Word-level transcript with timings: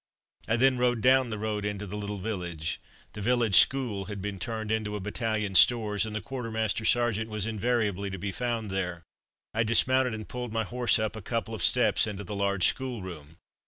I 0.47 0.55
then 0.55 0.79
rode 0.79 1.01
down 1.01 1.29
the 1.29 1.37
road 1.37 1.63
into 1.63 1.85
the 1.85 1.95
little 1.95 2.17
village. 2.17 2.81
The 3.13 3.21
village 3.21 3.57
school 3.59 4.05
had 4.05 4.19
been 4.19 4.39
turned 4.39 4.71
into 4.71 4.95
a 4.95 4.99
battalion 4.99 5.53
stores, 5.53 6.07
and 6.07 6.15
the 6.15 6.21
quartermaster 6.21 6.85
sergeant 6.85 7.29
was 7.29 7.45
invariably 7.45 8.09
to 8.09 8.17
be 8.17 8.31
found 8.31 8.71
there. 8.71 9.03
I 9.53 9.61
dismounted 9.61 10.15
and 10.15 10.27
pulled 10.27 10.51
my 10.51 10.63
horse 10.63 10.97
up 10.97 11.15
a 11.15 11.21
couple 11.21 11.53
of 11.53 11.61
steps 11.61 12.07
into 12.07 12.23
the 12.23 12.35
large 12.35 12.65
schoolroom. 12.67 13.37